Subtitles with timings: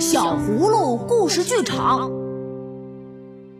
[0.00, 2.12] 小葫芦故事剧场，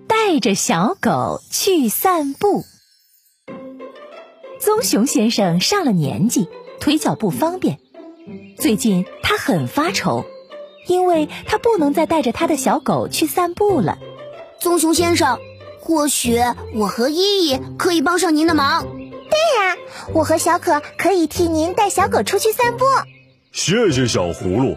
[0.07, 2.65] 带着小狗去散步。
[4.61, 6.49] 棕熊先生上了年纪，
[6.79, 7.81] 腿脚不方便。
[8.57, 10.27] 最近他很发愁，
[10.87, 13.99] 因为他不能再带着他的小狗去散步了。
[14.61, 15.41] 棕熊先生，
[15.81, 16.39] 或许
[16.73, 18.87] 我和依依可以帮上您的忙。
[18.87, 19.77] 对呀，
[20.13, 22.85] 我和小可可以替您带小狗出去散步。
[23.51, 24.77] 谢谢小葫芦，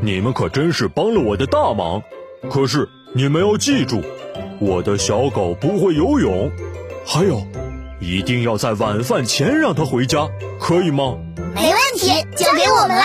[0.00, 2.02] 你们可真是帮了我的大忙。
[2.50, 4.02] 可是你们要记住，
[4.60, 6.50] 我的小狗不会游泳，
[7.04, 7.42] 还有，
[8.00, 10.28] 一定要在晚饭前让它回家，
[10.60, 11.18] 可以吗？
[11.54, 13.04] 没问题，交给我们了。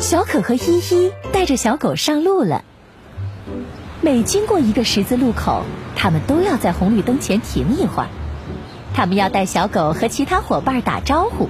[0.00, 2.64] 小可和依依带着小狗上路了。
[4.00, 5.62] 每经过一个十字路口，
[5.94, 8.08] 他们都要在红绿灯前停一会儿。
[8.92, 11.48] 他们要带小狗和其他伙伴打招呼。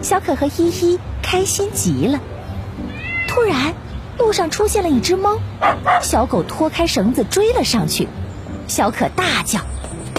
[0.00, 2.20] 小可和依依开心极了。
[3.30, 3.74] 突然，
[4.18, 5.38] 路上出现了一只猫，
[6.02, 8.08] 小狗脱开绳子追了上去。
[8.66, 9.60] 小可大叫：“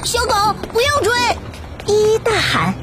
[0.05, 1.11] 小狗，不要追！”
[1.93, 2.73] 依依大喊：“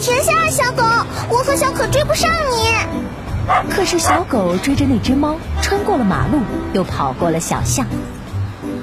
[0.00, 0.82] 停下，小狗，
[1.30, 2.74] 我和小可追不上你。”
[3.70, 6.40] 可是小狗追着那只猫，穿过了马路，
[6.72, 7.86] 又跑过了小巷。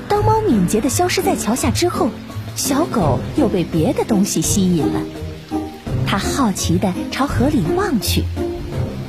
[0.08, 2.12] 当猫敏捷地消失在桥下之后，
[2.56, 5.02] 小狗又被别的东西吸引了。
[6.08, 8.24] 它好奇地朝河里望去。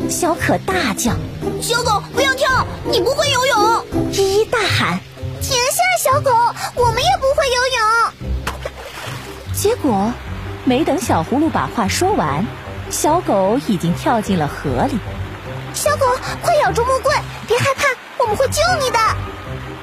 [0.09, 1.13] 小可大叫
[1.61, 2.67] ：“小狗，不要跳！
[2.85, 4.99] 你不会游泳！”依依大喊
[5.43, 6.31] ：“停下，小狗，
[6.75, 8.63] 我们也不会游泳。”
[9.55, 10.13] 结果，
[10.65, 12.47] 没等小葫芦把话说完，
[12.91, 14.99] 小狗已经跳进了河里。
[15.73, 16.07] 小狗，
[16.43, 17.17] 快咬住木棍，
[17.49, 17.85] 别害怕，
[18.19, 18.99] 我们会救你的！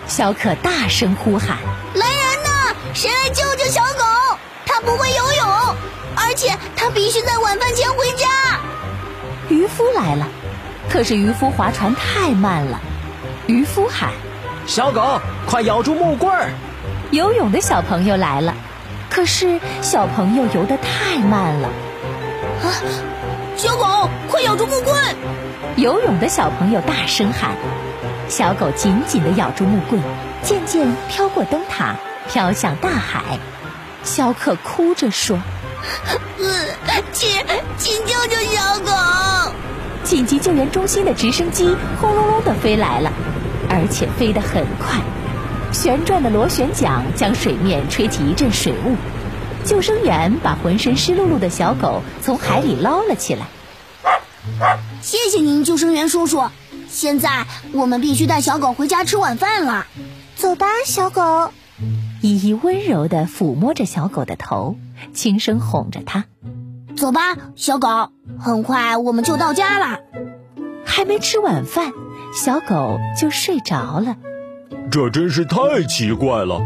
[0.08, 1.58] 小可大声呼喊
[1.96, 2.76] ：“来人呐！
[2.94, 4.38] 谁来救救小狗？
[4.66, 5.48] 它不会游泳，
[6.16, 8.28] 而且它必须在晚饭前回家。”
[9.52, 10.28] 渔夫来了，
[10.90, 12.80] 可是渔夫划船太慢了。
[13.48, 14.12] 渔夫喊
[14.66, 16.34] ：“小狗，快咬住木棍！”
[17.12, 18.56] 游泳的小朋友来了，
[19.10, 21.68] 可是小朋友游得太慢了。
[22.64, 22.72] 啊！
[23.58, 24.96] 小狗，快咬住木棍！
[25.76, 27.52] 游泳的小朋友大声喊。
[28.30, 30.02] 小狗紧紧地咬住木棍，
[30.42, 31.96] 渐渐飘过灯塔，
[32.30, 33.38] 飘向大海。
[34.04, 35.38] 小可哭着说
[37.12, 37.30] ：“请，
[37.78, 38.41] 请救救小狗！”
[40.12, 43.14] 紧急救援中心的直升机轰隆隆地飞来了，
[43.70, 45.00] 而且飞得很快。
[45.72, 48.98] 旋转的螺旋桨将水面吹起一阵水雾。
[49.64, 53.48] 救生员把浑身湿漉漉的小狗从海里捞了起来。
[55.02, 56.44] 谢谢您，救生员叔叔。
[56.90, 59.88] 现在我们必须带小狗回家吃晚饭了。
[60.36, 61.54] 走吧，小狗。
[62.20, 64.76] 依依温柔地抚摸着小狗的头，
[65.14, 66.26] 轻声哄着它
[67.02, 70.02] ：“走吧，小狗，很快我们就到家了。”
[70.86, 71.94] 还没吃晚饭，
[72.32, 74.18] 小狗就睡着了。
[74.92, 76.62] 这真是太奇怪了。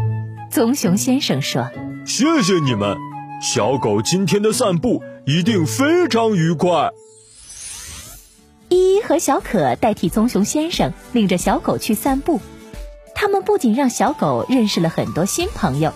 [0.50, 1.70] 棕熊先生说
[2.04, 2.98] ：“谢谢你们，
[3.40, 6.90] 小狗今天的散步一定非常愉快。”
[8.68, 12.42] 依依和小可代替棕熊先生领着小狗去散步，
[13.14, 15.94] 他们不仅让小狗认识了很多新朋友，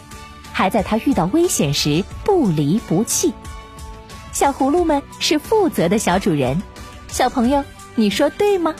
[0.50, 3.34] 还在它遇到危险时不离不弃。
[4.32, 6.62] 小葫芦们是负责的小主人，
[7.08, 7.64] 小朋友，
[7.94, 8.74] 你说对吗？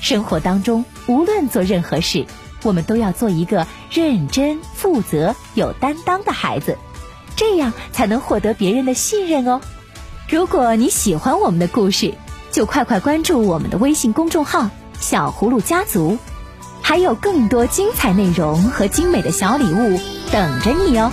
[0.00, 2.26] 生活当中，无论做任何事，
[2.62, 6.78] 我们都要做一个认真、负责、有担当的孩子，
[7.36, 9.60] 这样才能获得别人的信任哦。
[10.28, 12.14] 如果你喜欢我们的故事，
[12.50, 16.18] 就快快关注我们的微信公众号“小葫芦家族”，
[16.80, 20.00] 还有更多精彩内容和精美的小礼物
[20.32, 21.12] 等着你哦。